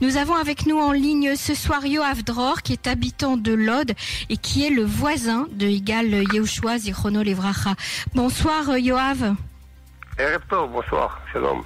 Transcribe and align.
Nous 0.00 0.16
avons 0.16 0.34
avec 0.34 0.64
nous 0.64 0.78
en 0.78 0.92
ligne 0.92 1.36
ce 1.36 1.54
soir 1.54 1.84
Yoav 1.84 2.22
Dror, 2.22 2.62
qui 2.62 2.72
est 2.72 2.86
habitant 2.86 3.36
de 3.36 3.52
Lod 3.52 3.92
et 4.30 4.36
qui 4.38 4.64
est 4.64 4.70
le 4.70 4.82
voisin 4.82 5.46
de 5.52 5.66
Igal 5.66 6.24
Yehoshua 6.32 6.78
Zichrono 6.78 7.22
Levracha. 7.22 7.74
Bonsoir 8.14 8.78
Yoav. 8.78 9.34
bonsoir, 10.72 11.20
shalom. 11.32 11.62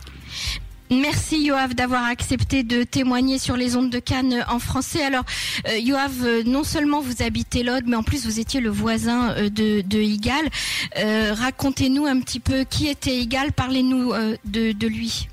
Merci 0.91 1.45
Yoav 1.45 1.75
d'avoir 1.75 2.05
accepté 2.05 2.62
de 2.62 2.83
témoigner 2.83 3.39
sur 3.39 3.57
les 3.57 3.77
ondes 3.77 3.91
de 3.91 3.99
Cannes 4.01 4.45
en 4.48 4.59
français. 4.59 5.03
Alors 5.03 5.25
euh, 5.69 5.79
Yoav, 5.79 6.12
euh, 6.25 6.43
non 6.45 6.64
seulement 6.64 7.01
vous 7.01 7.23
habitez 7.23 7.62
Lod, 7.62 7.85
mais 7.87 7.96
en 7.96 8.03
plus 8.03 8.27
vous 8.27 8.41
étiez 8.41 8.61
le 8.61 8.71
voisin 8.71 9.30
euh, 9.30 9.48
de, 9.48 9.80
de 9.80 9.98
Igal. 9.98 10.48
Racontez-nous 10.96 12.07
un 12.07 12.21
petit 12.21 12.41
peu 12.41 12.64
qui 12.64 12.89
était 12.89 13.16
Igal, 13.16 13.53
parlez-nous 13.53 14.12
de, 14.45 14.73
de, 14.73 14.87
lui. 14.87 15.29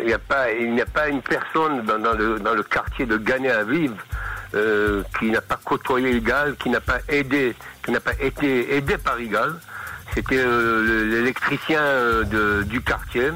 Il 0.00 0.06
n'y 0.06 0.12
a, 0.12 0.18
pas, 0.18 0.52
il 0.52 0.84
pas 0.92 1.08
une 1.08 1.22
personne 1.22 1.82
dans, 1.82 2.12
le, 2.14 2.38
dans 2.38 2.54
le 2.54 2.62
quartier 2.62 3.06
de 3.06 3.16
Ghané 3.16 3.50
à 3.50 3.64
Vive 3.64 3.96
qui 5.18 5.30
n'a 5.30 5.40
pas 5.40 5.58
côtoyé 5.64 6.10
Igal, 6.12 6.56
qui 6.56 6.70
n'a 6.70 6.80
pas 6.80 6.98
aidé, 7.08 7.54
qui 7.84 7.92
n'a 7.92 8.00
pas 8.00 8.14
été 8.20 8.74
aidé 8.74 8.98
par 8.98 9.20
Igal. 9.20 9.54
C'était 10.14 10.44
l'électricien 10.44 11.82
du 12.64 12.80
quartier. 12.80 13.30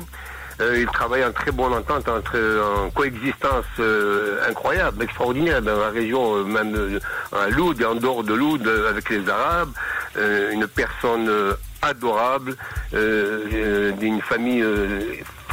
Euh, 0.61 0.79
ils 0.81 0.87
travaillent 0.87 1.25
en 1.25 1.33
très 1.33 1.51
bonne 1.51 1.73
entente, 1.73 2.09
en, 2.09 2.91
coexistence 2.91 3.65
euh, 3.81 4.49
incroyable, 4.49 5.03
extraordinaire 5.03 5.61
dans 5.61 5.79
la 5.79 5.91
région, 5.91 6.37
euh, 6.37 6.45
même 6.45 7.01
à 7.33 7.49
Loud 7.49 7.81
et 7.81 7.85
en 7.85 7.97
dehors 7.97 8.23
de 8.23 8.35
Loud, 8.35 8.67
avec 8.89 9.11
les 9.11 9.29
Arabes. 9.29 9.73
une 10.17 10.67
personne 10.69 11.29
adorable, 11.83 12.57
d'une 12.93 14.23
famille 14.23 14.65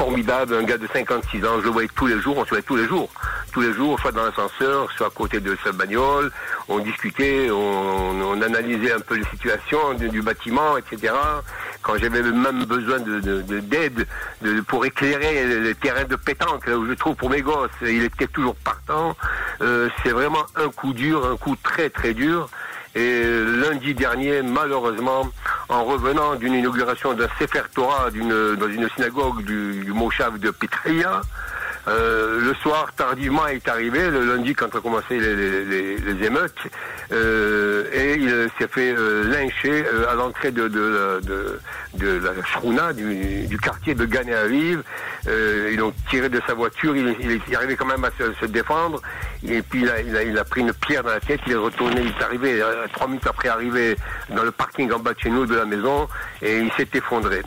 formidable, 0.01 0.55
un 0.55 0.63
gars 0.63 0.79
de 0.79 0.87
56 0.91 1.45
ans, 1.45 1.59
je 1.59 1.65
le 1.65 1.69
voyais 1.69 1.89
tous 1.95 2.07
les 2.07 2.19
jours, 2.19 2.35
on 2.35 2.43
se 2.43 2.49
voyait 2.49 2.63
tous 2.63 2.75
les 2.75 2.87
jours. 2.87 3.07
Tous 3.51 3.61
les 3.61 3.71
jours, 3.71 3.99
soit 3.99 4.11
dans 4.11 4.23
l'ascenseur, 4.23 4.91
soit 4.97 5.07
à 5.07 5.09
côté 5.11 5.39
de 5.39 5.55
sa 5.63 5.71
bagnole, 5.71 6.31
on 6.67 6.79
discutait, 6.79 7.49
on, 7.51 8.41
analysait 8.41 8.93
un 8.93 8.99
peu 8.99 9.15
les 9.15 9.25
situations 9.25 9.93
du 9.93 10.23
bâtiment, 10.23 10.75
etc 10.77 11.13
quand 11.83 11.97
j'avais 11.97 12.21
même 12.21 12.63
besoin 12.65 12.99
d'aide 12.99 14.07
de, 14.41 14.61
pour 14.61 14.85
éclairer 14.85 15.45
le 15.45 15.73
terrain 15.73 16.03
de 16.03 16.15
pétanque, 16.15 16.67
là 16.67 16.77
où 16.77 16.85
je 16.85 16.93
trouve 16.93 17.15
pour 17.15 17.29
mes 17.29 17.41
gosses, 17.41 17.71
il 17.81 18.03
était 18.03 18.27
toujours 18.27 18.55
partant. 18.55 19.15
Euh, 19.61 19.89
c'est 20.03 20.11
vraiment 20.11 20.45
un 20.55 20.69
coup 20.69 20.93
dur, 20.93 21.25
un 21.25 21.37
coup 21.37 21.55
très 21.61 21.89
très 21.89 22.13
dur. 22.13 22.49
Et 22.93 23.23
lundi 23.23 23.93
dernier, 23.93 24.41
malheureusement, 24.41 25.23
en 25.69 25.83
revenant 25.83 26.35
d'une 26.35 26.53
inauguration 26.53 27.13
d'un 27.13 27.27
Sefer 27.39 27.63
Torah 27.73 28.09
dans 28.11 28.67
une 28.67 28.89
synagogue 28.95 29.43
du, 29.43 29.83
du 29.85 29.93
Moshav 29.93 30.39
de 30.39 30.51
Petria, 30.51 31.21
euh, 31.87 32.39
le 32.39 32.53
soir, 32.55 32.93
tardivement, 32.95 33.47
est 33.47 33.67
arrivé, 33.67 34.09
le 34.09 34.23
lundi, 34.23 34.53
quand 34.53 34.75
ont 34.75 34.81
commencé 34.81 35.19
les, 35.19 36.23
émeutes, 36.23 36.59
et 37.11 38.15
il 38.15 38.49
s'est 38.57 38.67
fait 38.67 38.93
euh, 38.97 39.23
lyncher 39.25 39.83
à 40.09 40.13
l'entrée 40.15 40.51
de, 40.51 40.67
de, 40.67 41.59
la 41.99 42.45
Shruna, 42.45 42.93
du, 42.93 43.57
quartier 43.61 43.95
de 43.95 44.05
Ghané 44.05 44.33
Aviv. 44.33 44.81
ils 45.25 45.77
l'ont 45.77 45.93
tiré 46.09 46.29
de 46.29 46.41
sa 46.47 46.53
voiture, 46.53 46.95
il, 46.95 47.07
est 47.09 47.55
arrivé 47.55 47.75
quand 47.75 47.85
même 47.85 48.03
à 48.05 48.11
se, 48.17 48.45
défendre, 48.45 49.01
et 49.47 49.61
puis 49.61 49.81
il 49.81 49.89
a, 49.89 50.23
il, 50.23 50.37
a, 50.37 50.43
pris 50.43 50.61
une 50.61 50.73
pierre 50.73 51.03
dans 51.03 51.09
la 51.09 51.19
tête, 51.19 51.41
il 51.45 51.53
est 51.53 51.55
retourné, 51.55 52.01
il 52.01 52.07
est 52.07 52.23
arrivé, 52.23 52.63
trois 52.93 53.07
minutes 53.07 53.27
après 53.27 53.49
arrivé 53.49 53.95
dans 54.29 54.43
le 54.43 54.51
parking 54.51 54.91
en 54.91 54.99
bas 54.99 55.13
de 55.13 55.19
chez 55.19 55.29
nous 55.29 55.45
de 55.45 55.55
la 55.55 55.65
maison, 55.65 56.07
et 56.41 56.59
il 56.59 56.71
s'est 56.73 56.89
effondré. 56.93 57.41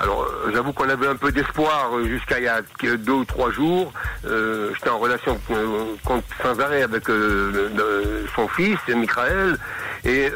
Alors, 0.00 0.22
euh, 0.22 0.50
j'avoue 0.52 0.72
qu'on 0.72 0.88
avait 0.88 1.08
un 1.08 1.16
peu 1.16 1.32
d'espoir 1.32 1.90
euh, 1.92 2.04
jusqu'à 2.04 2.38
il 2.38 2.44
y 2.44 2.48
a 2.48 2.62
deux 2.96 3.12
ou 3.12 3.24
trois 3.24 3.50
jours. 3.50 3.92
Euh, 4.24 4.70
j'étais 4.74 4.90
en 4.90 4.98
relation 4.98 5.38
sans 6.42 6.60
arrêt 6.60 6.82
avec 6.82 7.04
son 8.34 8.48
fils, 8.48 8.78
Michael, 8.88 9.58
et 10.04 10.30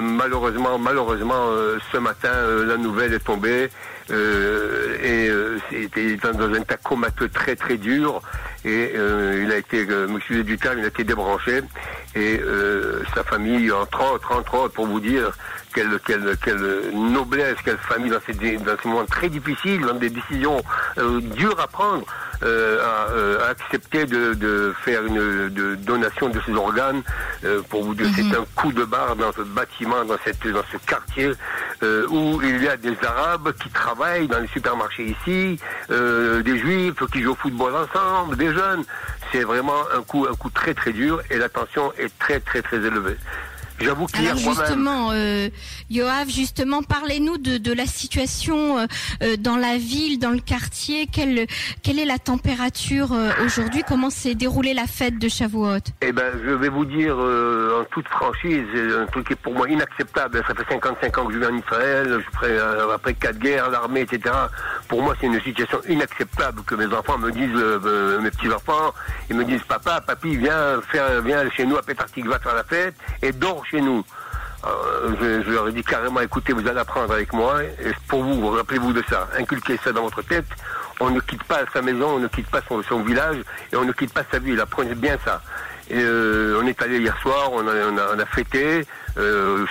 malheureusement, 0.00 0.78
malheureusement, 0.78 1.48
ce 1.90 1.98
matin, 1.98 2.32
la 2.66 2.76
nouvelle 2.76 3.14
est 3.14 3.24
tombée. 3.24 3.68
et 4.10 5.30
c'était 5.70 6.16
dans 6.16 6.54
un 6.54 6.62
tacomateux 6.62 7.28
très 7.28 7.56
très 7.56 7.76
dur 7.76 8.22
et 8.64 8.92
il 8.94 9.50
a 9.50 9.56
été, 9.56 9.84
monsieur 9.86 10.44
du 10.44 10.58
il 10.62 10.84
a 10.84 10.86
été 10.86 11.04
débranché. 11.04 11.62
Et 12.14 12.40
sa 13.14 13.24
famille, 13.24 13.70
entre 13.72 14.14
autres, 14.14 14.32
entre 14.32 14.54
autres, 14.54 14.74
pour 14.74 14.86
vous 14.86 15.00
dire, 15.00 15.32
quelle, 15.74 15.98
quelle, 16.06 16.36
quelle 16.42 16.90
noblesse, 16.92 17.56
quelle 17.64 17.78
famille 17.78 18.10
dans 18.10 18.20
ces, 18.26 18.56
dans 18.58 18.76
ces 18.80 18.88
moments 18.88 19.06
très 19.06 19.28
difficiles, 19.28 19.80
dans 19.80 19.94
des 19.94 20.10
décisions 20.10 20.62
euh, 20.98 21.20
dures 21.20 21.58
à 21.60 21.66
prendre, 21.66 22.04
euh, 22.42 22.78
euh, 23.12 23.38
à, 23.40 23.50
accepter 23.50 24.04
de, 24.06 24.34
de, 24.34 24.74
faire 24.84 25.04
une 25.04 25.48
de 25.48 25.74
donation 25.76 26.28
de 26.28 26.40
ses 26.46 26.52
organes. 26.52 27.02
pour 27.68 27.84
vous 27.84 27.94
dire, 27.94 28.06
c'est 28.14 28.22
mhm. 28.22 28.34
un 28.34 28.44
coup 28.54 28.72
de 28.72 28.84
barre 28.84 29.16
dans 29.16 29.32
ce 29.32 29.42
bâtiment, 29.42 30.04
dans, 30.04 30.16
cette, 30.24 30.46
dans 30.46 30.62
ce 30.70 30.76
quartier 30.86 31.32
où 32.10 32.40
il 32.42 32.62
y 32.62 32.68
a 32.68 32.76
des 32.76 32.96
Arabes 33.04 33.52
qui 33.60 33.68
travaillent 33.70 34.28
dans 34.28 34.38
les 34.38 34.48
supermarchés 34.48 35.16
ici, 35.16 35.58
des 35.88 36.58
Juifs 36.58 37.04
qui 37.12 37.22
jouent 37.22 37.32
au 37.32 37.36
football 37.36 37.74
ensemble, 37.74 38.36
des 38.36 38.52
jeunes. 38.52 38.84
C'est 39.32 39.42
vraiment 39.42 39.80
un 39.96 40.02
coup, 40.02 40.26
un 40.30 40.34
coup 40.34 40.50
très 40.50 40.74
très 40.74 40.92
dur 40.92 41.20
et 41.30 41.38
la 41.38 41.48
tension 41.48 41.92
est 41.98 42.16
très 42.18 42.40
très 42.40 42.62
très 42.62 42.76
élevée. 42.76 43.16
J'avoue 43.82 44.06
Alors 44.14 44.36
justement, 44.36 45.10
euh, 45.12 45.48
Yoav, 45.90 46.28
justement, 46.28 46.82
parlez-nous 46.82 47.38
de, 47.38 47.58
de, 47.58 47.72
la 47.72 47.86
situation 47.86 48.78
euh, 48.78 48.86
euh, 49.22 49.36
dans 49.36 49.56
la 49.56 49.76
ville, 49.76 50.18
dans 50.18 50.30
le 50.30 50.40
quartier. 50.40 51.06
Quelle, 51.06 51.46
quelle 51.82 51.98
est 51.98 52.04
la 52.04 52.18
température 52.18 53.12
euh, 53.12 53.30
aujourd'hui? 53.44 53.82
Comment 53.86 54.10
s'est 54.10 54.34
déroulée 54.34 54.74
la 54.74 54.86
fête 54.86 55.18
de 55.18 55.28
Shavuot? 55.28 55.78
Eh 56.00 56.12
ben, 56.12 56.32
je 56.44 56.50
vais 56.50 56.68
vous 56.68 56.84
dire 56.84 57.16
en 57.16 57.84
toute 57.90 58.08
franchise, 58.08 58.66
un 58.74 59.06
truc 59.06 59.26
qui 59.26 59.32
est 59.32 59.36
pour 59.36 59.54
moi 59.54 59.68
inacceptable. 59.68 60.42
Ça 60.46 60.54
fait 60.54 60.72
55 60.72 61.18
ans 61.18 61.26
que 61.26 61.34
je 61.34 61.38
vis 61.38 61.46
en 61.46 61.56
Israël, 61.56 62.20
je 62.20 62.92
après 62.94 63.14
quatre 63.14 63.38
guerres, 63.38 63.70
l'armée, 63.70 64.00
etc. 64.02 64.34
Pour 64.88 65.02
moi, 65.02 65.14
c'est 65.20 65.26
une 65.26 65.40
situation 65.40 65.80
inacceptable 65.88 66.62
que 66.62 66.74
mes 66.74 66.86
enfants 66.86 67.18
me 67.18 67.30
disent, 67.30 68.22
mes 68.22 68.30
petits 68.30 68.52
enfants, 68.52 68.94
ils 69.30 69.36
me 69.36 69.44
disent, 69.44 69.62
papa, 69.66 70.00
papi, 70.00 70.36
viens 70.36 70.80
faire, 70.90 71.20
viens 71.22 71.48
chez 71.50 71.64
nous 71.64 71.76
à 71.76 71.82
va 71.82 72.38
faire 72.38 72.54
la 72.54 72.64
fête 72.64 72.94
et 73.22 73.32
dors 73.32 73.64
nous. 73.80 74.04
Euh, 74.64 75.42
je, 75.44 75.50
leur 75.50 75.68
ai 75.68 75.72
dit 75.72 75.82
carrément, 75.82 76.20
écoutez, 76.20 76.52
vous 76.52 76.66
allez 76.68 76.78
apprendre 76.78 77.12
avec 77.12 77.32
moi, 77.32 77.64
et 77.64 77.92
pour 78.06 78.22
vous, 78.22 78.48
rappelez-vous 78.50 78.92
de 78.92 79.02
ça, 79.08 79.28
inculquez 79.36 79.76
ça 79.82 79.90
dans 79.90 80.02
votre 80.02 80.22
tête, 80.22 80.46
on 81.00 81.10
ne 81.10 81.18
quitte 81.18 81.42
pas 81.44 81.60
sa 81.72 81.82
maison, 81.82 82.10
on 82.16 82.18
ne 82.20 82.28
quitte 82.28 82.46
pas 82.46 82.60
son, 82.68 83.02
village, 83.02 83.38
et 83.72 83.76
on 83.76 83.84
ne 83.84 83.92
quitte 83.92 84.12
pas 84.12 84.22
sa 84.30 84.38
ville, 84.38 84.60
apprenez 84.60 84.94
bien 84.94 85.16
ça. 85.24 85.42
Et 85.90 85.98
euh, 85.98 86.60
on 86.62 86.66
est 86.66 86.80
allé 86.80 87.00
hier 87.00 87.16
soir, 87.20 87.50
on 87.52 87.66
a, 87.66 88.26
fêté, 88.26 88.86
euh, 89.18 89.66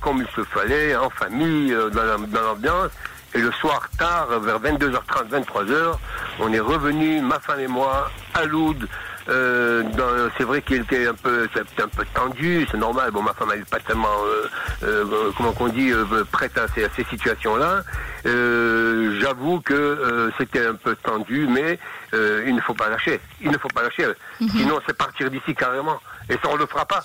comme 0.00 0.18
il 0.18 0.28
se 0.36 0.44
fallait, 0.48 0.94
en 0.94 1.10
famille, 1.10 1.72
euh, 1.72 1.90
dans 1.90 2.42
l'ambiance, 2.42 2.92
et 3.34 3.38
le 3.38 3.50
soir 3.52 3.88
tard, 3.98 4.28
vers 4.40 4.60
22h30, 4.60 5.30
23h, 5.30 5.96
on 6.38 6.52
est 6.52 6.60
revenu, 6.60 7.20
ma 7.20 7.40
femme 7.40 7.60
et 7.60 7.66
moi, 7.66 8.10
à 8.34 8.44
Loud, 8.44 8.86
euh, 9.28 10.28
c'est 10.36 10.44
vrai 10.44 10.62
qu'il 10.62 10.82
était 10.82 11.06
un 11.06 11.14
peu, 11.14 11.48
un 11.78 11.88
peu 11.88 12.04
tendu, 12.12 12.66
c'est 12.70 12.76
normal. 12.76 13.10
Bon, 13.10 13.22
ma 13.22 13.34
femme 13.34 13.50
n'est 13.50 13.64
pas 13.64 13.78
tellement, 13.78 14.08
euh, 14.24 14.48
euh, 14.82 15.30
comment 15.36 15.52
qu'on 15.52 15.68
dit, 15.68 15.92
prête 16.30 16.56
à 16.58 16.66
ces, 16.68 16.86
ces 16.96 17.04
situations-là. 17.04 17.82
J'avoue 18.24 19.60
que 19.60 20.30
c'était 20.38 20.66
un 20.66 20.74
peu 20.74 20.96
tendu, 20.96 21.46
mais 21.48 21.78
il 22.12 22.54
ne 22.54 22.60
faut 22.60 22.74
pas 22.74 22.88
lâcher. 22.88 23.20
Il 23.40 23.50
ne 23.50 23.58
faut 23.58 23.68
pas 23.68 23.82
lâcher. 23.82 24.06
Mhm. 24.40 24.48
Sinon, 24.48 24.80
c'est 24.86 24.96
partir 24.96 25.30
d'ici 25.30 25.54
carrément. 25.54 26.00
Et 26.28 26.34
ça, 26.34 26.48
on 26.48 26.54
ne 26.54 26.58
le 26.58 26.66
fera 26.66 26.84
pas. 26.86 27.02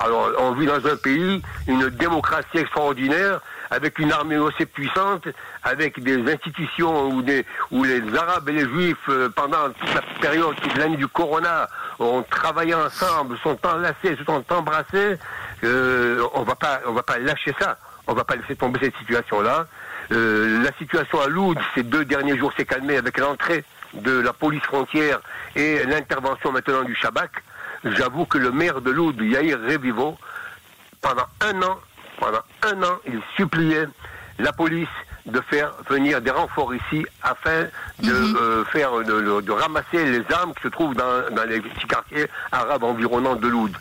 Alors, 0.00 0.30
on 0.38 0.52
vit 0.52 0.66
dans 0.66 0.84
un 0.86 0.96
pays, 0.96 1.40
une 1.68 1.88
démocratie 1.90 2.58
extraordinaire, 2.58 3.40
avec 3.70 3.98
une 3.98 4.12
armée 4.12 4.38
aussi 4.38 4.66
puissante, 4.66 5.26
avec 5.62 6.02
des 6.02 6.20
institutions 6.30 7.08
où, 7.10 7.22
les 7.22 8.16
Arabes 8.16 8.48
et 8.48 8.52
les 8.52 8.68
Juifs, 8.68 8.96
euh, 9.08 9.28
pendant 9.30 9.70
toute 9.70 9.94
la 9.94 10.02
période 10.20 10.54
de 10.74 10.78
l'année 10.78 10.96
du 10.96 11.08
Corona, 11.08 11.68
ont 11.98 12.22
travaillé 12.22 12.74
ensemble, 12.74 13.38
sont 13.38 13.58
enlacés, 13.66 14.16
se 14.16 14.24
sont 14.24 14.44
embrassés, 14.50 15.16
euh, 15.62 16.26
on 16.34 16.42
va 16.42 16.54
pas, 16.54 16.80
va 16.86 17.02
pas 17.02 17.18
lâcher 17.18 17.54
ça. 17.58 17.78
On 18.06 18.12
va 18.12 18.24
pas 18.24 18.36
laisser 18.36 18.54
tomber 18.56 18.80
cette 18.82 18.96
situation-là. 18.98 19.66
Euh, 20.12 20.62
la 20.62 20.72
situation 20.76 21.20
à 21.20 21.28
Loud, 21.28 21.58
ces 21.74 21.82
deux 21.82 22.04
derniers 22.04 22.36
jours, 22.36 22.52
s'est 22.56 22.66
calmée 22.66 22.96
avec 22.96 23.18
l'entrée 23.18 23.64
de 23.94 24.20
la 24.20 24.32
police 24.32 24.62
frontière 24.62 25.20
et 25.56 25.84
l'intervention 25.84 26.52
maintenant 26.52 26.82
du 26.82 26.94
Shabak. 26.94 27.30
J'avoue 27.84 28.24
que 28.24 28.38
le 28.38 28.50
maire 28.50 28.80
de 28.80 28.90
Loud, 28.90 29.20
Yair 29.20 29.58
Revivo, 29.60 30.16
pendant 31.00 31.26
un 31.40 31.62
an, 31.62 31.78
pendant 32.18 32.42
un 32.62 32.82
an, 32.82 32.98
il 33.06 33.20
suppliait 33.36 33.86
la 34.38 34.52
police 34.52 34.88
de 35.26 35.40
faire 35.40 35.72
venir 35.88 36.20
des 36.20 36.30
renforts 36.30 36.74
ici 36.74 37.06
afin 37.22 37.64
de 38.02 38.12
mhm. 38.12 38.36
euh, 38.36 38.64
faire 38.66 38.92
de, 39.02 39.52
ramasser 39.52 40.04
les 40.04 40.22
armes 40.34 40.52
qui 40.54 40.62
se 40.62 40.68
trouvent 40.68 40.94
dans, 40.94 41.44
les 41.48 41.60
petits 41.60 41.86
quartiers 41.86 42.26
arabes 42.52 42.84
environnants 42.84 43.36
de 43.36 43.48
Loud. 43.48 43.72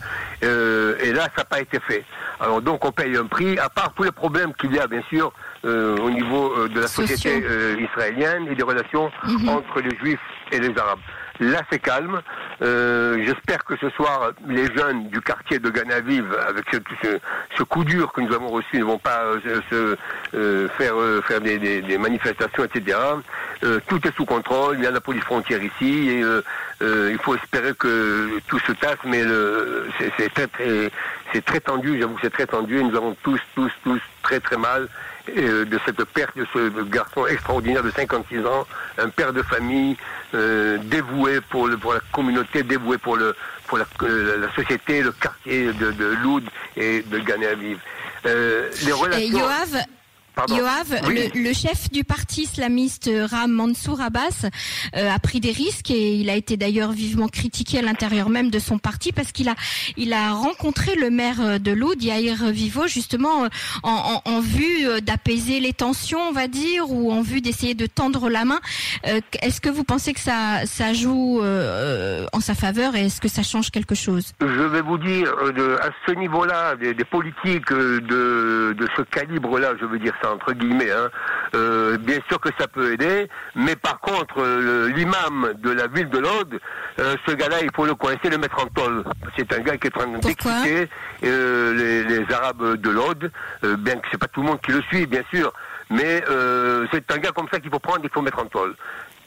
Euh, 0.43 0.95
et 1.01 1.11
là, 1.11 1.23
ça 1.35 1.39
n'a 1.39 1.45
pas 1.45 1.59
été 1.59 1.79
fait. 1.81 2.05
Alors 2.39 2.61
donc 2.61 2.85
on 2.85 2.91
paye 2.91 3.17
un 3.17 3.25
prix, 3.25 3.57
à 3.59 3.69
part 3.69 3.93
tous 3.93 4.03
les 4.03 4.11
problèmes 4.11 4.53
qu'il 4.53 4.73
y 4.73 4.79
a 4.79 4.87
bien 4.87 5.01
sûr 5.09 5.33
euh, 5.65 5.97
au 5.97 6.09
niveau 6.09 6.67
de 6.67 6.79
la 6.79 6.87
société 6.87 7.43
israélienne 7.79 8.47
et 8.49 8.55
des 8.55 8.63
relations 8.63 9.11
mhm. 9.25 9.49
entre 9.49 9.81
les 9.81 9.95
juifs 9.97 10.19
et 10.51 10.59
les 10.59 10.77
arabes. 10.77 10.99
Là, 11.39 11.61
c'est 11.69 11.79
calme. 11.79 12.21
Euh, 12.61 13.23
J'espère 13.25 13.63
que 13.63 13.75
ce 13.77 13.89
soir, 13.91 14.31
les 14.47 14.65
jeunes 14.75 15.07
du 15.09 15.21
quartier 15.21 15.59
de 15.59 15.69
Ganaviv, 15.69 16.25
avec 16.47 16.65
ce, 16.71 16.77
ce, 17.01 17.19
ce, 17.57 17.63
coup 17.63 17.83
dur 17.83 18.11
que 18.11 18.21
nous 18.21 18.33
avons 18.33 18.49
reçu, 18.49 18.77
ne 18.77 18.83
vont 18.83 18.99
pas 18.99 19.23
euh, 19.23 19.61
se 19.69 19.97
euh, 20.35 20.67
faire 20.69 20.95
euh, 20.95 21.21
faire 21.21 21.41
des, 21.41 21.57
des, 21.57 21.81
des, 21.81 21.97
manifestations, 21.97 22.63
etc. 22.63 22.97
Euh, 23.63 23.79
tout 23.87 24.05
est 24.07 24.15
sous 24.15 24.25
contrôle. 24.25 24.77
Il 24.77 24.83
y 24.83 24.87
a 24.87 24.91
la 24.91 25.01
police 25.01 25.23
frontière 25.23 25.63
ici. 25.63 26.09
Et, 26.09 26.23
il 26.83 27.17
faut 27.19 27.35
espérer 27.35 27.73
que 27.73 28.39
tout 28.47 28.59
se 28.59 28.73
tasse, 28.73 28.97
mais 29.05 29.23
c'est 30.17 30.33
très 30.33 30.47
très 30.47 30.91
c'est 31.31 31.43
très 31.43 31.59
tendu. 31.59 31.99
J'avoue 31.99 32.15
que 32.15 32.21
c'est 32.21 32.33
très 32.33 32.47
tendu. 32.47 32.79
Et 32.79 32.83
nous 32.83 32.95
avons 32.95 33.15
tous 33.23 33.39
tous 33.55 33.71
tous 33.83 34.01
très 34.21 34.39
très 34.39 34.57
mal 34.57 34.87
euh, 35.29 35.63
de 35.63 35.79
cette 35.85 36.03
perte 36.03 36.37
de 36.37 36.45
ce 36.51 36.83
garçon 36.83 37.25
extraordinaire 37.27 37.81
de 37.81 37.91
56 37.91 38.45
ans, 38.45 38.67
un 38.97 39.07
père 39.07 39.31
de 39.31 39.41
famille 39.41 39.95
euh, 40.33 40.77
dévoué 40.83 41.39
pour, 41.49 41.67
le, 41.67 41.77
pour 41.77 41.93
la 41.93 42.01
communauté, 42.11 42.61
dévoué 42.61 42.97
pour, 42.97 43.15
le, 43.15 43.33
pour 43.67 43.77
la, 43.77 43.85
la 44.01 44.53
société, 44.53 45.01
le 45.01 45.13
quartier 45.13 45.67
de, 45.67 45.91
de 45.91 46.05
Loud 46.23 46.43
et 46.75 47.03
de 47.03 47.19
Ghané 47.19 47.47
Aviv. 47.47 47.79
Euh, 48.25 48.69
les 48.85 48.91
relations... 48.91 49.39
Yoav, 49.39 49.85
Yoav, 50.49 51.01
oui. 51.07 51.29
le, 51.35 51.41
le, 51.43 51.53
chef 51.53 51.91
du 51.91 52.03
parti 52.03 52.43
islamiste 52.43 53.09
Ram 53.29 53.51
Mansour 53.51 54.01
Abbas 54.01 54.45
euh, 54.95 55.09
a 55.09 55.19
pris 55.19 55.39
des 55.39 55.51
risques 55.51 55.91
et 55.91 56.15
il 56.15 56.29
a 56.29 56.35
été 56.35 56.57
d'ailleurs 56.57 56.91
vivement 56.91 57.27
critiqué 57.27 57.79
à 57.79 57.81
l'intérieur 57.81 58.29
même 58.29 58.49
de 58.49 58.59
son 58.59 58.77
parti 58.79 59.11
parce 59.11 59.31
qu'il 59.31 59.47
a 59.49 59.55
il 59.97 60.11
a 60.13 60.31
rencontré 60.33 60.95
le 60.95 61.09
maire 61.09 61.59
de 61.59 61.71
Loud, 61.71 62.01
Yair 62.01 62.45
Vivo, 62.51 62.87
justement 62.87 63.47
en, 63.83 63.89
en, 63.89 64.21
en 64.25 64.39
vue 64.39 65.01
d'apaiser 65.01 65.59
les 65.59 65.73
tensions, 65.73 66.19
on 66.29 66.31
va 66.31 66.47
dire, 66.47 66.89
ou 66.89 67.11
en 67.11 67.21
vue 67.21 67.41
d'essayer 67.41 67.73
de 67.75 67.85
tendre 67.85 68.29
la 68.29 68.45
main. 68.45 68.59
Euh, 69.07 69.19
est-ce 69.41 69.61
que 69.61 69.69
vous 69.69 69.83
pensez 69.83 70.13
que 70.13 70.19
ça 70.19 70.65
ça 70.65 70.93
joue 70.93 71.41
euh, 71.41 72.25
en 72.33 72.39
sa 72.39 72.55
faveur 72.55 72.95
et 72.95 73.05
est-ce 73.05 73.21
que 73.21 73.27
ça 73.27 73.43
change 73.43 73.69
quelque 73.71 73.95
chose? 73.95 74.31
Je 74.41 74.45
vais 74.45 74.81
vous 74.81 74.97
dire 74.97 75.31
de, 75.55 75.77
à 75.81 75.89
ce 76.07 76.13
niveau-là, 76.13 76.75
des, 76.75 76.93
des 76.93 77.05
politiques 77.05 77.69
de, 77.71 78.73
de 78.73 78.87
ce 78.97 79.01
calibre-là, 79.03 79.73
je 79.79 79.85
veux 79.85 79.99
dire 79.99 80.13
entre 80.31 80.53
guillemets. 80.53 80.91
Hein. 80.91 81.09
Euh, 81.55 81.97
bien 81.97 82.17
sûr 82.27 82.39
que 82.39 82.49
ça 82.57 82.67
peut 82.67 82.93
aider, 82.93 83.29
mais 83.55 83.75
par 83.75 83.99
contre, 83.99 84.39
euh, 84.39 84.89
l'imam 84.89 85.53
de 85.59 85.71
la 85.71 85.87
ville 85.87 86.09
de 86.09 86.17
Lod, 86.17 86.59
euh, 86.99 87.15
ce 87.27 87.33
gars-là, 87.33 87.57
il 87.61 87.69
faut 87.75 87.85
le 87.85 87.95
coincer, 87.95 88.29
le 88.29 88.37
mettre 88.37 88.63
en 88.63 88.67
tôle. 88.67 89.03
C'est 89.37 89.51
un 89.53 89.59
gars 89.59 89.77
qui 89.77 89.87
est 89.87 89.97
en 89.97 89.99
train 89.99 90.17
d'expliquer 90.17 90.89
euh, 91.23 91.73
les, 91.73 92.03
les, 92.03 92.33
Arabes 92.33 92.77
de 92.77 92.89
Lod, 92.89 93.31
bien 93.79 93.95
que 93.95 94.07
c'est 94.11 94.17
pas 94.17 94.27
tout 94.27 94.41
le 94.41 94.47
monde 94.47 94.61
qui 94.61 94.71
le 94.71 94.81
suit, 94.83 95.05
bien 95.05 95.21
sûr, 95.31 95.53
mais 95.89 96.23
c'est 96.91 97.11
un 97.11 97.17
gars 97.17 97.31
comme 97.31 97.47
ça 97.51 97.59
qu'il 97.59 97.69
faut 97.69 97.79
prendre, 97.79 97.99
il 98.03 98.09
faut 98.09 98.21
mettre 98.21 98.39
en 98.39 98.45
tôle. 98.45 98.75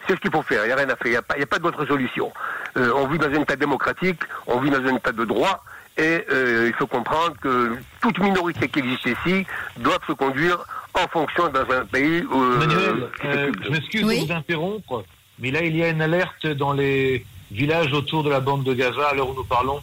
C'est 0.07 0.15
ce 0.15 0.21
qu'il 0.21 0.31
faut 0.31 0.43
faire, 0.43 0.65
il 0.65 0.69
n'y 0.69 0.73
a 0.73 0.77
rien 0.77 0.89
à 0.89 0.97
faire, 0.97 1.07
il 1.07 1.11
n'y 1.11 1.17
a 1.17 1.23
pas, 1.23 1.35
pas 1.35 1.59
d'autre 1.59 1.87
solution. 1.87 2.33
on 2.75 3.07
vit 3.07 3.19
dans 3.19 3.29
un 3.29 3.43
état 3.43 3.57
démocratique, 3.57 4.21
on 4.47 4.59
vit 4.61 4.71
dans 4.71 4.85
un 4.85 4.97
état 4.97 5.13
de 5.13 5.25
droit, 5.25 5.63
et 5.97 6.25
il 6.67 6.75
faut 6.75 6.87
comprendre 6.89 7.37
que 7.41 7.77
toute 8.01 8.19
minorité 8.19 8.69
qui 8.69 8.81
existe 8.81 9.07
ici 9.07 9.47
doit 9.77 9.99
se 10.07 10.13
conduire 10.13 10.59
en 10.97 11.09
fonction 11.09 11.49
dans 11.49 11.71
un 11.71 11.85
pays 11.85 12.23
où... 12.23 12.39
Manuel, 12.39 13.09
euh, 13.25 13.53
je 13.63 13.71
m'excuse 13.71 14.05
oui 14.05 14.21
de 14.21 14.27
vous 14.27 14.33
interrompre, 14.33 15.05
mais 15.39 15.51
là, 15.51 15.63
il 15.63 15.77
y 15.77 15.83
a 15.83 15.89
une 15.89 16.03
alerte 16.03 16.47
dans 16.47 16.73
les 16.73 17.25
villages 17.51 17.93
autour 17.93 18.23
de 18.23 18.31
la 18.31 18.41
bande 18.41 18.65
de 18.65 18.75
Gaza 18.75 19.09
à 19.11 19.15
l'heure 19.15 19.31
où 19.31 19.35
nous 19.35 19.45
parlons. 19.45 19.81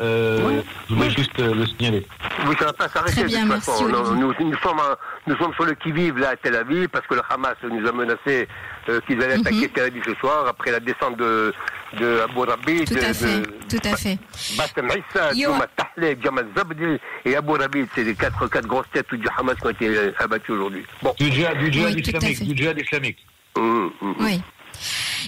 Euh, 0.00 0.40
oui. 0.44 0.54
Je 0.88 0.94
voulais 0.94 1.10
juste 1.10 1.38
euh, 1.40 1.54
le 1.54 1.66
signaler. 1.66 2.06
Oui, 2.46 2.54
ça 2.58 2.66
ne 2.66 2.70
va 2.70 2.72
pas 2.72 2.88
s'arrêter 2.88 3.24
de 3.24 3.28
toute 3.28 3.62
façon. 3.64 3.88
Non, 3.88 4.12
nous, 4.14 4.32
nous, 4.38 4.58
sommes 4.58 4.78
en, 4.78 4.94
nous 5.26 5.36
sommes 5.38 5.52
sur 5.54 5.64
le 5.64 5.74
qui-vive 5.74 6.18
là 6.18 6.30
à 6.30 6.36
Tel 6.36 6.54
Aviv 6.54 6.88
parce 6.88 7.06
que 7.06 7.14
le 7.14 7.22
Hamas 7.28 7.56
nous 7.64 7.86
a 7.86 7.92
menacé 7.92 8.46
euh, 8.88 9.00
qu'ils 9.06 9.20
allaient 9.22 9.34
attaquer 9.40 9.56
mm 9.56 9.64
-hmm. 9.64 9.72
Tel 9.72 9.84
Aviv 9.84 10.02
ce 10.06 10.14
soir 10.14 10.46
après 10.46 10.70
la 10.70 10.80
descente 10.80 11.16
de, 11.18 11.52
de 12.00 12.20
Abu 12.26 12.40
Rabi. 12.50 12.84
Tout 12.84 12.94
de, 12.94 13.00
à 13.00 13.12
fait, 13.12 13.40
de, 13.40 13.46
tout 13.72 13.88
à 13.92 13.96
fait. 13.96 14.18
Bassem 14.56 14.88
Issa, 15.00 15.24
Touma 15.34 15.66
Tahlek, 15.78 16.22
Jamal 16.22 16.46
Zabdi 16.56 16.90
et 17.24 17.34
Abu 17.36 17.52
Rabi. 17.62 17.80
C'est 17.94 18.04
les 18.04 18.14
quatre, 18.14 18.46
quatre 18.48 18.68
grosses 18.68 18.90
têtes 18.92 19.12
du 19.12 19.28
Hamas 19.36 19.56
qui 19.56 19.66
ont 19.66 19.70
été 19.70 19.86
abattues 20.18 20.52
aujourd'hui. 20.52 20.84
Bon. 21.02 21.12
Du 21.18 21.26
djihad, 21.32 21.58
du 21.58 21.72
djihad 21.72 21.94
oui, 21.94 22.00
islamique. 22.00 22.44
Du 22.48 22.56
djihad 22.56 22.78
islamique. 22.78 23.18
Mmh, 23.56 23.88
mmh. 24.00 24.14
Oui. 24.20 24.40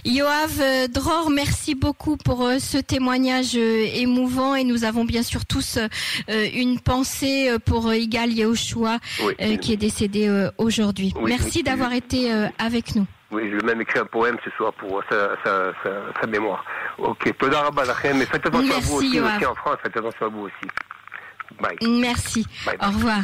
Yoav 0.04 0.88
Dror, 0.88 1.30
merci 1.30 1.74
beaucoup 1.74 2.16
pour 2.16 2.44
euh, 2.44 2.58
ce 2.58 2.78
témoignage 2.78 3.56
euh, 3.56 3.86
émouvant 3.94 4.54
et 4.54 4.64
nous 4.64 4.84
avons 4.84 5.04
bien 5.04 5.22
sûr 5.22 5.44
tous 5.46 5.78
euh, 5.78 6.48
une 6.54 6.80
pensée 6.80 7.56
pour 7.64 7.92
Igal 7.92 8.32
Yehoshua 8.32 8.98
oui. 9.24 9.58
qui 9.58 9.72
est 9.72 9.76
décédé 9.76 10.48
aujourd'hui. 10.58 11.12
Oui, 11.16 11.22
merci 11.28 11.62
d'avoir 11.62 11.92
été 11.92 12.30
avec 12.58 12.94
nous. 12.94 13.06
Oui, 13.30 13.42
je 13.50 13.56
vais 13.56 13.66
même 13.66 13.80
écrire 13.80 14.02
un 14.02 14.06
poème 14.06 14.36
ce 14.44 14.50
soir 14.50 14.72
pour 14.72 15.02
sa, 15.08 15.36
sa, 15.44 15.72
sa, 15.84 15.90
sa 16.20 16.26
mémoire. 16.26 16.64
Ok, 16.98 17.32
Toda 17.38 17.60
Rabba 17.60 17.84
mais 18.14 18.26
faites 18.26 18.46
attention 18.46 18.62
merci, 18.62 18.74
à 18.74 18.80
vous 18.80 18.96
aussi, 18.96 19.20
aussi 19.20 19.46
en 19.46 19.54
France, 19.54 19.76
faites 19.82 19.96
attention 19.96 20.26
à 20.26 20.28
vous 20.28 20.42
aussi. 20.42 21.60
Bye. 21.60 21.76
Merci. 22.00 22.46
Bye, 22.66 22.76
bye. 22.76 22.88
Au 22.88 22.92
revoir. 22.92 23.20